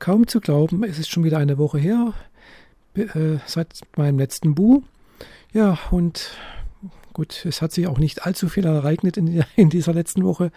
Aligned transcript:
kaum 0.00 0.26
zu 0.26 0.40
glauben, 0.40 0.82
es 0.82 0.98
ist 0.98 1.10
schon 1.10 1.22
wieder 1.22 1.38
eine 1.38 1.58
Woche 1.58 1.78
her, 1.78 2.14
äh, 2.94 3.38
seit 3.46 3.80
meinem 3.96 4.18
letzten 4.18 4.56
Bu. 4.56 4.82
Ja, 5.52 5.78
und 5.90 6.32
gut, 7.12 7.44
es 7.46 7.62
hat 7.62 7.72
sich 7.72 7.86
auch 7.86 7.98
nicht 7.98 8.26
allzu 8.26 8.48
viel 8.48 8.66
ereignet 8.66 9.16
in, 9.16 9.44
in 9.56 9.70
dieser 9.70 9.92
letzten 9.92 10.24
Woche. 10.24 10.50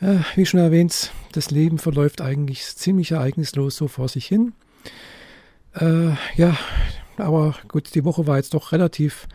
Äh, 0.00 0.18
wie 0.36 0.46
schon 0.46 0.60
erwähnt, 0.60 1.10
das 1.32 1.50
Leben 1.50 1.78
verläuft 1.78 2.20
eigentlich 2.20 2.64
ziemlich 2.64 3.10
ereignislos 3.10 3.76
so 3.76 3.88
vor 3.88 4.08
sich 4.08 4.26
hin. 4.26 4.52
Äh, 5.74 6.10
ja, 6.36 6.56
aber 7.16 7.56
gut, 7.66 7.94
die 7.94 8.04
Woche 8.04 8.26
war 8.26 8.36
jetzt 8.36 8.54
doch 8.54 8.72
relativ 8.72 9.26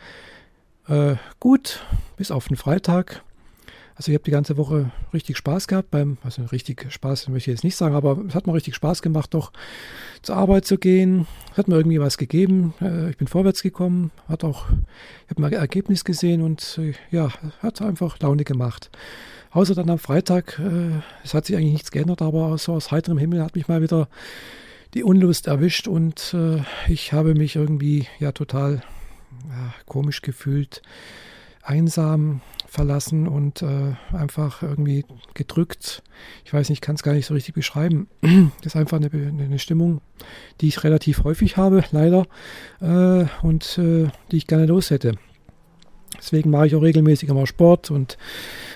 äh, 0.88 1.16
gut, 1.40 1.86
bis 2.18 2.32
auf 2.32 2.48
den 2.48 2.58
Freitag. 2.58 3.24
Also 3.96 4.12
ich 4.12 4.16
habe 4.16 4.24
die 4.24 4.32
ganze 4.32 4.58
Woche 4.58 4.92
richtig 5.14 5.38
Spaß 5.38 5.68
gehabt 5.68 5.92
beim, 5.92 6.18
also 6.24 6.44
richtig 6.46 6.92
Spaß 6.92 7.28
möchte 7.28 7.52
ich 7.52 7.56
jetzt 7.56 7.64
nicht 7.64 7.76
sagen, 7.76 7.94
aber 7.94 8.18
es 8.28 8.34
hat 8.34 8.48
mir 8.48 8.54
richtig 8.54 8.76
Spaß 8.76 9.02
gemacht, 9.02 9.34
doch 9.34 9.52
zur 10.24 10.36
Arbeit 10.36 10.66
zu 10.66 10.78
gehen. 10.78 11.28
Es 11.52 11.58
hat 11.58 11.68
mir 11.68 11.76
irgendwie 11.76 12.00
was 12.00 12.18
gegeben. 12.18 12.74
Äh, 12.82 13.12
ich 13.12 13.18
bin 13.18 13.28
vorwärts 13.28 13.62
gekommen, 13.62 14.12
hat 14.28 14.44
auch, 14.44 14.66
ich 15.26 15.30
habe 15.30 15.42
mal 15.42 15.54
Ergebnis 15.54 16.04
gesehen 16.04 16.42
und 16.42 16.80
äh, 16.82 16.94
ja, 17.12 17.30
hat 17.60 17.82
einfach 17.82 18.20
Laune 18.20 18.44
gemacht. 18.44 18.90
Außer 19.52 19.76
dann 19.76 19.90
am 19.92 20.00
Freitag, 20.00 20.60
äh, 20.60 21.02
es 21.24 21.36
hat 21.36 21.46
sich 21.46 21.56
eigentlich 21.56 21.74
nichts 21.74 21.92
geändert, 21.92 22.24
aber 22.24 22.58
so 22.58 22.74
aus 22.74 22.90
heiterem 22.92 23.20
Himmel 23.20 23.44
hat 23.44 23.56
mich 23.56 23.68
mal 23.68 23.84
wieder 23.84 24.08
die 24.96 25.04
Unlust 25.04 25.48
erwischt 25.48 25.88
und 25.88 26.36
ich 26.88 27.14
habe 27.14 27.34
mich 27.34 27.56
irgendwie 27.56 28.06
ja 28.20 28.32
total 28.32 28.84
ja, 29.50 29.74
komisch 29.88 30.22
gefühlt, 30.22 30.84
einsam, 31.64 32.42
verlassen 32.74 33.28
und 33.28 33.62
äh, 33.62 33.94
einfach 34.12 34.64
irgendwie 34.64 35.06
gedrückt. 35.36 36.02
Ich 36.44 36.54
weiß 36.54 36.70
nicht, 36.70 36.78
ich 36.78 36.82
kann 36.82 36.96
es 36.96 37.04
gar 37.04 37.14
nicht 37.14 37.28
so 37.28 37.36
richtig 37.36 37.54
beschreiben. 37.54 38.08
Das 38.58 38.74
ist 38.74 38.76
einfach 38.76 38.98
eine, 38.98 39.12
eine 39.12 39.60
Stimmung, 39.60 40.02
die 40.60 40.70
ich 40.70 40.84
relativ 40.84 41.24
häufig 41.24 41.56
habe, 41.56 41.84
leider, 41.92 42.26
äh, 42.82 43.26
und 43.44 43.78
äh, 43.78 44.08
die 44.32 44.38
ich 44.38 44.48
gerne 44.48 44.66
los 44.66 44.90
hätte. 44.90 45.16
Deswegen 46.18 46.50
mache 46.50 46.68
ich 46.68 46.76
auch 46.76 46.82
regelmäßig 46.82 47.30
immer 47.30 47.46
Sport 47.46 47.92
und 47.92 48.18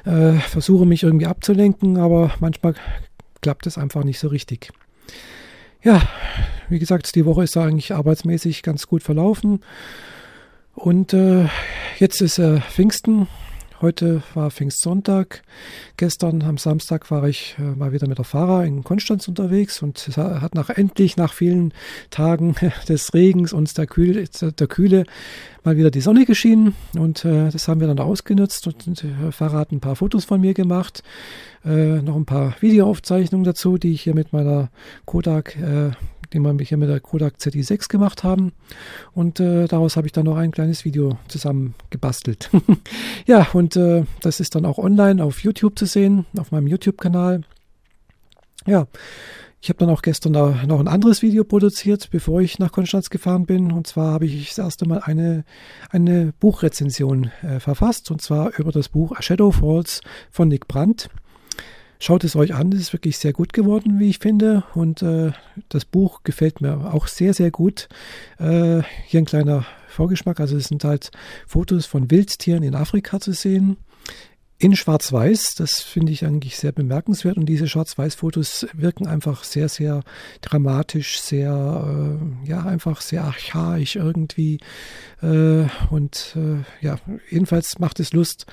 äh, 0.05 0.33
versuche 0.33 0.85
mich 0.85 1.01
irgendwie 1.01 1.25
abzulenken, 1.25 1.97
aber 1.97 2.31
manchmal 2.39 2.75
klappt 3.41 3.65
es 3.65 3.77
einfach 3.77 4.03
nicht 4.03 4.19
so 4.19 4.27
richtig. 4.27 4.71
Ja, 5.81 6.01
wie 6.69 6.79
gesagt, 6.79 7.15
die 7.15 7.25
Woche 7.25 7.43
ist 7.43 7.57
eigentlich 7.57 7.95
arbeitsmäßig 7.95 8.61
ganz 8.61 8.87
gut 8.87 9.01
verlaufen. 9.01 9.61
Und 10.75 11.13
äh, 11.13 11.47
jetzt 11.97 12.21
ist 12.21 12.37
äh, 12.37 12.59
Pfingsten 12.61 13.27
Heute 13.79 14.23
war 14.33 14.49
Pfingstsonntag. 14.49 15.43
Gestern 15.97 16.41
am 16.41 16.57
Samstag 16.57 17.11
war 17.11 17.25
ich 17.27 17.55
äh, 17.59 17.61
mal 17.61 17.91
wieder 17.91 18.07
mit 18.07 18.17
der 18.17 18.25
Fahrer 18.25 18.65
in 18.65 18.83
Konstanz 18.83 19.27
unterwegs 19.27 19.83
und 19.83 19.99
hat 20.17 20.55
nach 20.55 20.71
endlich 20.71 21.15
nach 21.15 21.31
vielen 21.31 21.75
Tagen 22.09 22.55
des 22.89 23.13
Regens 23.13 23.53
und 23.53 23.77
der 23.77 23.85
Kühle, 23.85 24.25
der 24.25 24.67
Kühle 24.67 25.03
mal 25.63 25.77
wieder 25.77 25.91
die 25.91 26.01
Sonne 26.01 26.25
geschienen 26.25 26.73
und 26.97 27.23
äh, 27.23 27.51
das 27.51 27.67
haben 27.67 27.79
wir 27.79 27.87
dann 27.87 27.99
ausgenutzt 27.99 28.65
und, 28.65 28.87
und 28.87 29.03
der 29.03 29.31
Fahrer 29.31 29.59
hat 29.59 29.71
ein 29.71 29.79
paar 29.79 29.95
Fotos 29.95 30.25
von 30.25 30.41
mir 30.41 30.55
gemacht, 30.55 31.03
äh, 31.63 32.01
noch 32.01 32.15
ein 32.15 32.25
paar 32.25 32.55
Videoaufzeichnungen 32.59 33.45
dazu, 33.45 33.77
die 33.77 33.93
ich 33.93 34.01
hier 34.01 34.15
mit 34.15 34.33
meiner 34.33 34.71
Kodak 35.05 35.55
den 36.33 36.43
wir 36.43 36.65
hier 36.65 36.77
mit 36.77 36.89
der 36.89 36.99
Kodak 36.99 37.35
ZI6 37.37 37.89
gemacht 37.89 38.23
haben. 38.23 38.53
Und 39.13 39.39
äh, 39.39 39.67
daraus 39.67 39.97
habe 39.97 40.07
ich 40.07 40.13
dann 40.13 40.25
noch 40.25 40.37
ein 40.37 40.51
kleines 40.51 40.85
Video 40.85 41.17
zusammen 41.27 41.75
gebastelt. 41.89 42.49
ja, 43.25 43.47
und 43.53 43.75
äh, 43.75 44.03
das 44.21 44.39
ist 44.39 44.55
dann 44.55 44.65
auch 44.65 44.77
online 44.77 45.23
auf 45.23 45.43
YouTube 45.43 45.77
zu 45.77 45.85
sehen, 45.85 46.25
auf 46.37 46.51
meinem 46.51 46.67
YouTube-Kanal. 46.67 47.41
Ja, 48.65 48.87
ich 49.59 49.69
habe 49.69 49.79
dann 49.79 49.89
auch 49.89 50.01
gestern 50.01 50.33
noch 50.33 50.79
ein 50.79 50.87
anderes 50.87 51.21
Video 51.21 51.43
produziert, 51.43 52.09
bevor 52.11 52.41
ich 52.41 52.59
nach 52.59 52.71
Konstanz 52.71 53.09
gefahren 53.09 53.45
bin. 53.45 53.71
Und 53.71 53.87
zwar 53.87 54.13
habe 54.13 54.25
ich 54.25 54.49
das 54.49 54.59
erste 54.59 54.87
Mal 54.87 54.99
eine, 54.99 55.45
eine 55.89 56.33
Buchrezension 56.39 57.31
äh, 57.41 57.59
verfasst, 57.59 58.11
und 58.11 58.21
zwar 58.21 58.57
über 58.59 58.71
das 58.71 58.89
Buch 58.89 59.13
A 59.13 59.21
Shadow 59.21 59.51
Falls 59.51 60.01
von 60.31 60.47
Nick 60.47 60.67
Brandt. 60.67 61.09
Schaut 61.99 62.23
es 62.23 62.35
euch 62.35 62.53
an, 62.53 62.71
es 62.71 62.79
ist 62.79 62.93
wirklich 62.93 63.17
sehr 63.17 63.33
gut 63.33 63.53
geworden, 63.53 63.99
wie 63.99 64.09
ich 64.09 64.19
finde. 64.19 64.63
Und 64.75 65.01
äh, 65.01 65.31
das 65.69 65.85
Buch 65.85 66.21
gefällt 66.23 66.61
mir 66.61 66.93
auch 66.93 67.07
sehr, 67.07 67.33
sehr 67.33 67.51
gut. 67.51 67.89
Äh, 68.37 68.81
hier 69.05 69.21
ein 69.21 69.25
kleiner 69.25 69.65
Vorgeschmack. 69.87 70.39
Also 70.39 70.57
es 70.57 70.65
sind 70.65 70.83
halt 70.83 71.11
Fotos 71.47 71.85
von 71.85 72.11
Wildtieren 72.11 72.63
in 72.63 72.75
Afrika 72.75 73.19
zu 73.19 73.33
sehen. 73.33 73.77
In 74.59 74.75
Schwarz-Weiß, 74.75 75.53
das 75.55 75.81
finde 75.81 76.11
ich 76.11 76.25
eigentlich 76.25 76.57
sehr 76.57 76.71
bemerkenswert. 76.71 77.37
Und 77.37 77.45
diese 77.45 77.67
Schwarz-Weiß-Fotos 77.67 78.67
wirken 78.73 79.05
einfach 79.07 79.43
sehr, 79.43 79.69
sehr 79.69 80.01
dramatisch, 80.41 81.19
sehr, 81.19 82.19
äh, 82.43 82.47
ja, 82.49 82.63
einfach 82.63 83.01
sehr 83.01 83.23
archaisch 83.23 83.95
irgendwie. 83.95 84.59
Äh, 85.21 85.65
und 85.91 86.35
äh, 86.35 86.85
ja, 86.85 86.97
jedenfalls 87.29 87.77
macht 87.77 87.99
es 87.99 88.13
Lust, 88.13 88.47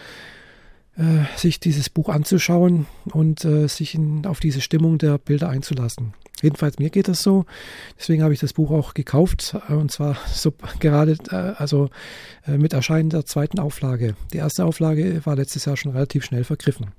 äh, 0.96 1.38
sich 1.38 1.60
dieses 1.60 1.90
Buch 1.90 2.08
anzuschauen 2.08 2.86
und 3.12 3.44
äh, 3.44 3.66
sich 3.68 3.94
in, 3.94 4.26
auf 4.26 4.40
diese 4.40 4.60
Stimmung 4.60 4.98
der 4.98 5.18
Bilder 5.18 5.48
einzulassen. 5.48 6.14
Jedenfalls 6.42 6.78
mir 6.78 6.90
geht 6.90 7.08
das 7.08 7.22
so. 7.22 7.46
Deswegen 7.98 8.22
habe 8.22 8.34
ich 8.34 8.40
das 8.40 8.52
Buch 8.52 8.70
auch 8.70 8.94
gekauft 8.94 9.56
äh, 9.68 9.72
und 9.72 9.90
zwar 9.90 10.16
so 10.32 10.52
gerade 10.80 11.16
äh, 11.30 11.34
also 11.34 11.90
äh, 12.46 12.58
mit 12.58 12.72
Erscheinen 12.72 13.10
der 13.10 13.26
zweiten 13.26 13.58
Auflage. 13.58 14.14
Die 14.32 14.38
erste 14.38 14.64
Auflage 14.64 15.24
war 15.24 15.36
letztes 15.36 15.64
Jahr 15.64 15.76
schon 15.76 15.92
relativ 15.92 16.24
schnell 16.24 16.44
vergriffen. 16.44 16.92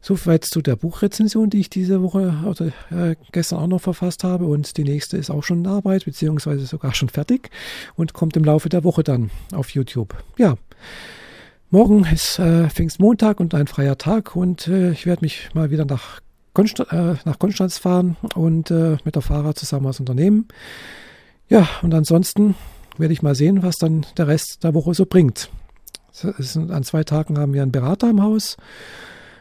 Soweit 0.00 0.44
zu 0.44 0.62
der 0.62 0.76
Buchrezension, 0.76 1.50
die 1.50 1.58
ich 1.58 1.70
diese 1.70 2.00
Woche 2.00 2.32
oder 2.44 2.66
äh, 2.90 3.16
gestern 3.32 3.58
auch 3.58 3.66
noch 3.66 3.80
verfasst 3.80 4.22
habe. 4.22 4.44
Und 4.46 4.76
die 4.76 4.84
nächste 4.84 5.16
ist 5.16 5.30
auch 5.30 5.42
schon 5.42 5.60
in 5.60 5.66
Arbeit, 5.66 6.04
beziehungsweise 6.04 6.64
sogar 6.66 6.94
schon 6.94 7.08
fertig 7.08 7.50
und 7.96 8.12
kommt 8.12 8.36
im 8.36 8.44
Laufe 8.44 8.68
der 8.68 8.84
Woche 8.84 9.02
dann 9.02 9.30
auf 9.52 9.70
YouTube. 9.70 10.14
Ja, 10.38 10.58
Morgen 11.70 12.04
ist 12.04 12.38
äh, 12.38 12.68
Pfingstmontag 12.70 13.40
und 13.40 13.52
ein 13.52 13.66
freier 13.66 13.98
Tag 13.98 14.36
und 14.36 14.68
äh, 14.68 14.92
ich 14.92 15.04
werde 15.04 15.22
mich 15.22 15.48
mal 15.52 15.72
wieder 15.72 15.84
nach, 15.84 16.20
Konst 16.52 16.78
äh, 16.78 17.14
nach 17.24 17.40
Konstanz 17.40 17.78
fahren 17.78 18.16
und 18.36 18.70
äh, 18.70 18.98
mit 19.04 19.16
der 19.16 19.22
Fahrer 19.22 19.56
zusammen 19.56 19.86
was 19.86 19.98
unternehmen. 19.98 20.46
Ja, 21.48 21.68
und 21.82 21.92
ansonsten 21.92 22.54
werde 22.98 23.12
ich 23.12 23.20
mal 23.20 23.34
sehen, 23.34 23.64
was 23.64 23.78
dann 23.78 24.06
der 24.16 24.28
Rest 24.28 24.62
der 24.62 24.74
Woche 24.74 24.94
so 24.94 25.06
bringt. 25.06 25.50
Sind, 26.12 26.70
an 26.70 26.84
zwei 26.84 27.02
Tagen 27.02 27.36
haben 27.36 27.52
wir 27.52 27.62
einen 27.62 27.72
Berater 27.72 28.10
im 28.10 28.22
Haus. 28.22 28.56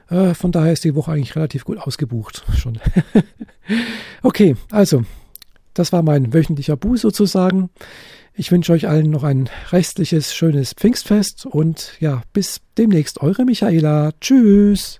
Äh, 0.09 0.33
von 0.33 0.51
daher 0.51 0.73
ist 0.73 0.83
die 0.83 0.95
Woche 0.95 1.11
eigentlich 1.11 1.35
relativ 1.35 1.63
gut 1.63 1.77
ausgebucht 1.77 2.43
schon. 2.57 2.79
okay, 4.23 4.55
also, 4.71 5.03
das 5.75 5.93
war 5.93 6.01
mein 6.01 6.33
wöchentlicher 6.33 6.75
Bu 6.75 6.97
sozusagen. 6.97 7.69
Ich 8.37 8.51
wünsche 8.51 8.73
euch 8.73 8.89
allen 8.89 9.11
noch 9.11 9.23
ein 9.23 9.49
restliches, 9.71 10.35
schönes 10.35 10.73
Pfingstfest 10.73 11.45
und 11.45 11.93
ja, 12.01 12.21
bis 12.33 12.59
demnächst, 12.77 13.21
eure 13.21 13.45
Michaela. 13.45 14.11
Tschüss. 14.19 14.99